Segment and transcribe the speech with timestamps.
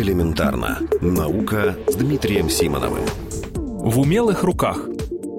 [0.00, 0.78] Элементарно.
[1.02, 3.04] Наука с Дмитрием Симоновым.
[3.54, 4.78] В умелых руках.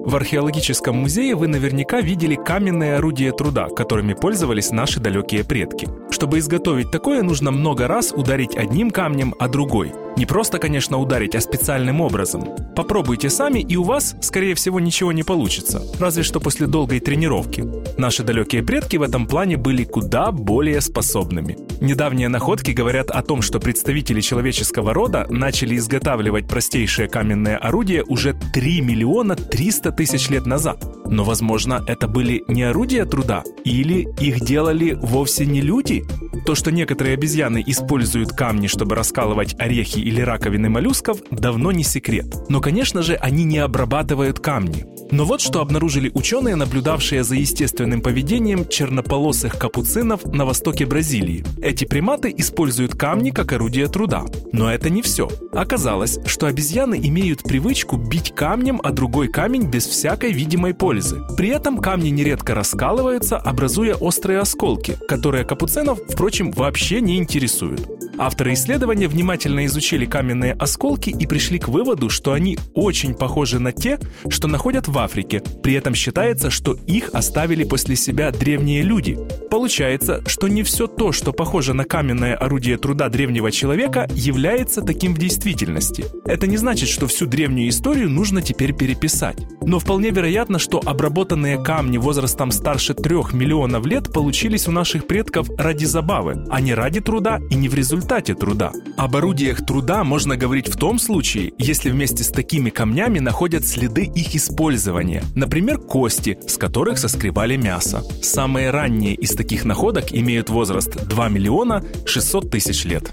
[0.04, 5.88] В археологическом музее вы наверняка видели каменные орудия труда, которыми пользовались наши далекие предки.
[6.10, 9.92] Чтобы изготовить такое, нужно много раз ударить одним камнем, а другой.
[10.16, 12.44] Не просто, конечно, ударить, а специальным образом.
[12.76, 15.82] Попробуйте сами, и у вас, скорее всего, ничего не получится.
[15.98, 17.64] Разве что после долгой тренировки.
[17.98, 21.56] Наши далекие предки в этом плане были куда более способными.
[21.80, 28.34] Недавние находки говорят о том, что представители человеческого рода начали изготавливать простейшие каменные орудия уже
[28.52, 30.84] 3 миллиона 300 тысяч лет назад.
[31.06, 36.04] Но, возможно, это были не орудия труда, или их делали вовсе не люди?
[36.46, 42.26] То, что некоторые обезьяны используют камни, чтобы раскалывать орехи или раковины моллюсков, давно не секрет.
[42.48, 44.91] Но, конечно же, они не обрабатывают камни.
[45.12, 51.44] Но вот что обнаружили ученые, наблюдавшие за естественным поведением чернополосых капуцинов на востоке Бразилии.
[51.60, 54.24] Эти приматы используют камни как орудие труда.
[54.52, 55.28] Но это не все.
[55.52, 61.20] Оказалось, что обезьяны имеют привычку бить камнем о другой камень без всякой видимой пользы.
[61.36, 68.01] При этом камни нередко раскалываются, образуя острые осколки, которые капуцинов, впрочем, вообще не интересуют.
[68.18, 73.72] Авторы исследования внимательно изучили каменные осколки и пришли к выводу, что они очень похожи на
[73.72, 75.42] те, что находят в Африке.
[75.62, 79.18] При этом считается, что их оставили после себя древние люди.
[79.62, 85.14] Получается, что не все то, что похоже на каменное орудие труда древнего человека, является таким
[85.14, 86.04] в действительности.
[86.24, 89.36] Это не значит, что всю древнюю историю нужно теперь переписать.
[89.64, 95.48] Но вполне вероятно, что обработанные камни возрастом старше трех миллионов лет получились у наших предков
[95.56, 98.72] ради забавы, а не ради труда и не в результате труда.
[98.96, 104.06] Об орудиях труда можно говорить в том случае, если вместе с такими камнями находят следы
[104.06, 108.02] их использования, например, кости, с которых соскребали мясо.
[108.22, 113.10] Самые ранние из таких находок имеют возраст 2 миллиона 600 тысяч лет.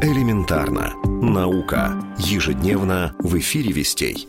[0.00, 0.92] Элементарно.
[1.04, 2.00] Наука.
[2.16, 4.28] Ежедневно в эфире «Вестей».